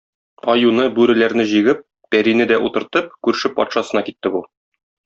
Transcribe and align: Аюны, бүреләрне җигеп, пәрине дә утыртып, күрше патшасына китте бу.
Аюны, 0.53 0.85
бүреләрне 0.95 1.45
җигеп, 1.51 1.85
пәрине 2.17 2.49
дә 2.55 2.61
утыртып, 2.71 3.17
күрше 3.29 3.57
патшасына 3.61 4.07
китте 4.11 4.35
бу. 4.39 4.45